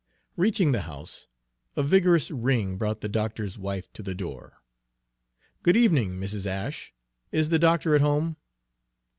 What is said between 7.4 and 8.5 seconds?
the doctor at home?"